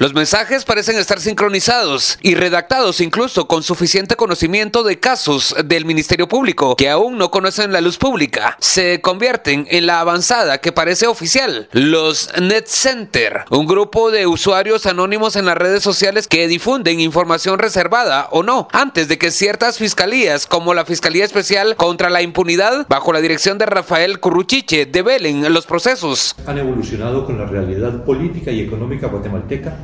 [0.00, 6.26] Los mensajes parecen estar sincronizados y redactados incluso con suficiente conocimiento de casos del Ministerio
[6.26, 8.56] Público que aún no conocen la luz pública.
[8.60, 14.86] Se convierten en la avanzada que parece oficial, los Net Center, un grupo de usuarios
[14.86, 19.76] anónimos en las redes sociales que difunden información reservada o no, antes de que ciertas
[19.76, 25.52] fiscalías, como la Fiscalía Especial contra la Impunidad, bajo la dirección de Rafael Curruchiche, develen
[25.52, 26.34] los procesos.
[26.46, 29.76] Han evolucionado con la realidad política y económica guatemalteca,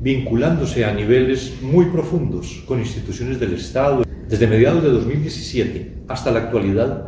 [0.00, 4.02] vinculándose a niveles muy profundos con instituciones del Estado.
[4.28, 7.04] Desde mediados de 2017 hasta la actualidad,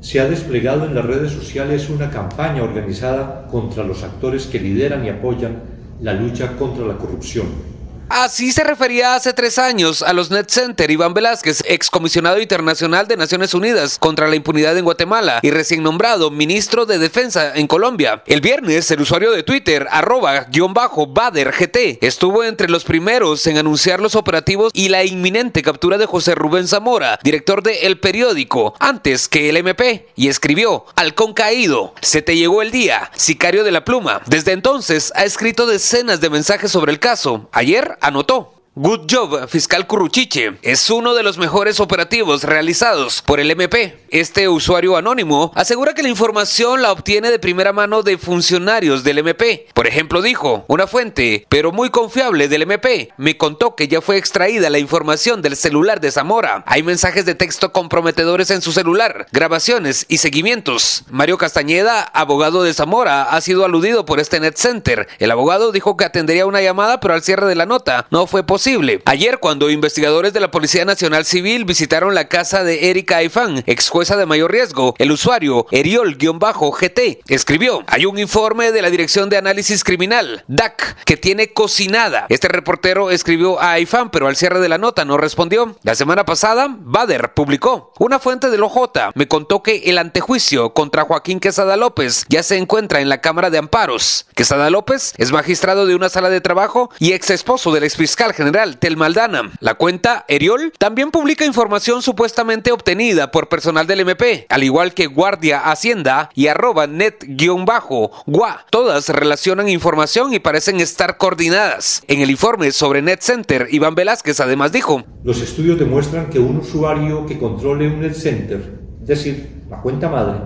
[0.00, 5.04] se ha desplegado en las redes sociales una campaña organizada contra los actores que lideran
[5.04, 5.62] y apoyan
[6.00, 7.75] la lucha contra la corrupción
[8.08, 13.16] Así se refería hace tres años a los Net Center Iván Velázquez, excomisionado internacional de
[13.16, 18.22] Naciones Unidas contra la impunidad en Guatemala y recién nombrado ministro de Defensa en Colombia.
[18.26, 23.44] El viernes, el usuario de Twitter, arroba guion bajo Bader GT, estuvo entre los primeros
[23.48, 27.98] en anunciar los operativos y la inminente captura de José Rubén Zamora, director de El
[27.98, 33.64] Periódico, antes que el MP, y escribió, Halcón caído, se te llegó el día, sicario
[33.64, 34.22] de la pluma.
[34.26, 37.48] Desde entonces ha escrito decenas de mensajes sobre el caso.
[37.50, 38.55] Ayer anotó.
[38.78, 43.96] Good Job, fiscal Curruchiche, es uno de los mejores operativos realizados por el MP.
[44.10, 49.16] Este usuario anónimo asegura que la información la obtiene de primera mano de funcionarios del
[49.20, 49.66] MP.
[49.72, 54.18] Por ejemplo, dijo, una fuente, pero muy confiable del MP, me contó que ya fue
[54.18, 56.62] extraída la información del celular de Zamora.
[56.66, 61.04] Hay mensajes de texto comprometedores en su celular, grabaciones y seguimientos.
[61.08, 65.08] Mario Castañeda, abogado de Zamora, ha sido aludido por este net center.
[65.18, 68.44] El abogado dijo que atendería una llamada, pero al cierre de la nota no fue
[68.44, 68.65] posible
[69.04, 73.88] Ayer, cuando investigadores de la Policía Nacional Civil visitaron la casa de Erika Aifán, ex
[73.88, 79.36] jueza de mayor riesgo, el usuario Eriol-GT escribió: Hay un informe de la Dirección de
[79.36, 82.26] Análisis Criminal, DAC, que tiene cocinada.
[82.28, 85.76] Este reportero escribió a Aifán, pero al cierre de la nota no respondió.
[85.84, 91.04] La semana pasada, Bader publicó: Una fuente del OJ me contó que el antejuicio contra
[91.04, 94.26] Joaquín Quesada López ya se encuentra en la Cámara de Amparos.
[94.34, 98.55] Quesada López es magistrado de una sala de trabajo y ex esposo del exfiscal general
[98.56, 99.52] Telmaldana.
[99.60, 105.06] La cuenta Eriol también publica información supuestamente obtenida por personal del MP, al igual que
[105.06, 108.64] Guardia Hacienda y arroba net-gua.
[108.70, 112.02] Todas relacionan información y parecen estar coordinadas.
[112.08, 116.56] En el informe sobre Net Center, Iván Velázquez además dijo, Los estudios demuestran que un
[116.56, 120.40] usuario que controle un Net Center, es decir, la cuenta madre,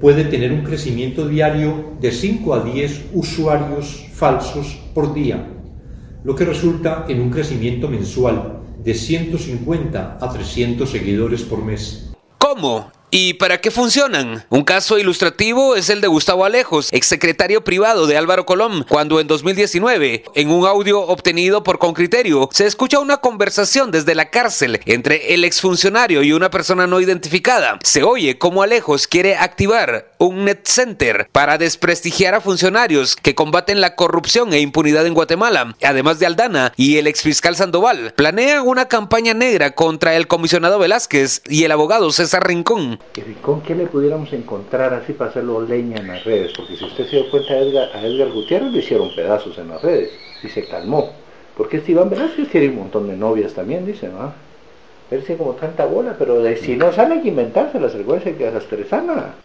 [0.00, 5.59] puede tener un crecimiento diario de 5 a 10 usuarios falsos por día
[6.24, 12.12] lo que resulta en un crecimiento mensual de 150 a 300 seguidores por mes.
[12.38, 12.90] ¿Cómo?
[13.12, 14.44] ¿Y para qué funcionan?
[14.50, 19.26] Un caso ilustrativo es el de Gustavo Alejos, exsecretario privado de Álvaro Colón, cuando en
[19.26, 25.34] 2019, en un audio obtenido por Concriterio, se escucha una conversación desde la cárcel entre
[25.34, 27.80] el exfuncionario y una persona no identificada.
[27.82, 33.80] Se oye cómo Alejos quiere activar un net center para desprestigiar a funcionarios que combaten
[33.80, 38.12] la corrupción e impunidad en Guatemala, además de Aldana y el exfiscal Sandoval.
[38.14, 42.99] Planea una campaña negra contra el comisionado Velázquez y el abogado César Rincón
[43.42, 46.52] con qué le pudiéramos encontrar así para hacerlo leña en las redes?
[46.56, 50.10] Porque si usted se dio cuenta a Edgar, Gutiérrez le hicieron pedazos en las redes
[50.42, 51.10] y se calmó.
[51.56, 54.32] Porque este Iván Velázquez tiene un montón de novias también, dice, ¿no?
[55.10, 58.50] Verse como tanta bola, pero de, si no sale hay que inventárselas, que.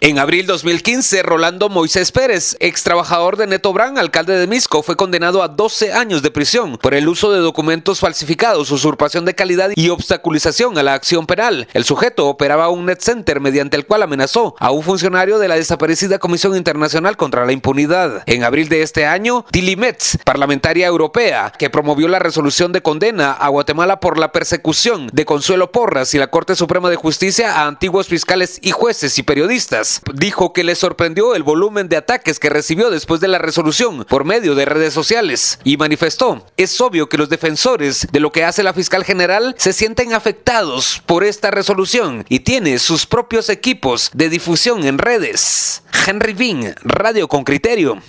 [0.02, 4.96] En abril 2015, Rolando Moisés Pérez, ex trabajador de Neto Brand, alcalde de Misco, fue
[4.96, 9.72] condenado a 12 años de prisión por el uso de documentos falsificados, usurpación de calidad
[9.76, 11.68] y obstaculización a la acción penal.
[11.74, 15.56] El sujeto operaba un net center mediante el cual amenazó a un funcionario de la
[15.56, 18.24] desaparecida Comisión Internacional contra la Impunidad.
[18.26, 23.32] En abril de este año, Tilly Metz, parlamentaria europea, que promovió la resolución de condena
[23.32, 25.26] a Guatemala por la persecución de
[25.72, 30.02] Porras y la Corte Suprema de Justicia a antiguos fiscales y jueces y periodistas.
[30.14, 34.26] Dijo que le sorprendió el volumen de ataques que recibió después de la resolución por
[34.26, 38.64] medio de redes sociales y manifestó, es obvio que los defensores de lo que hace
[38.64, 44.30] la fiscal general se sienten afectados por esta resolución y tiene sus propios equipos de
[44.30, 45.82] difusión en redes.
[46.06, 48.02] Henry Bean, Radio con Criterio.